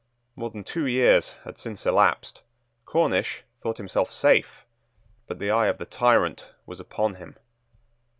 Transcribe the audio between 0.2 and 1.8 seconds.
More than two years had